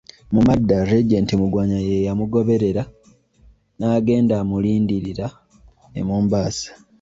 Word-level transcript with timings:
Mu 0.33 0.41
madda 0.47 0.77
Regent 0.91 1.29
Mugwanya 1.41 1.79
ye 1.87 1.97
yamugoberera 2.07 2.83
n'agenda 3.79 4.33
amulindirira 4.41 5.27
e 5.99 6.01
Mombasa. 6.07 6.69